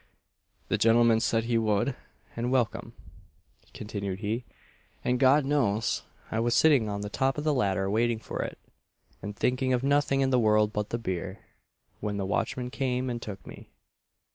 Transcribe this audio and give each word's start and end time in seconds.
"The 0.69 0.79
gentleman 0.79 1.19
said 1.19 1.43
he 1.43 1.59
would, 1.59 1.95
and 2.35 2.51
welcome," 2.51 2.93
continued 3.71 4.17
he; 4.21 4.45
"and 5.03 5.19
God 5.19 5.45
knows, 5.45 6.01
I 6.31 6.39
was 6.39 6.55
sitting 6.55 6.89
on 6.89 7.01
the 7.01 7.07
top 7.11 7.37
of 7.37 7.43
the 7.43 7.53
ladder, 7.53 7.87
waiting 7.87 8.17
for 8.17 8.41
it, 8.41 8.57
and 9.21 9.35
thinking 9.35 9.73
of 9.73 9.83
nothing 9.83 10.21
in 10.21 10.31
the 10.31 10.39
world 10.39 10.73
but 10.73 10.89
the 10.89 10.97
beer, 10.97 11.41
when 11.99 12.17
the 12.17 12.25
watchmen 12.25 12.71
came 12.71 13.11
and 13.11 13.21
took 13.21 13.45
me." 13.45 13.69